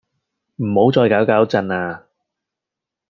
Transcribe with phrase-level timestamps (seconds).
[0.55, 2.07] 唔好再搞搞震呀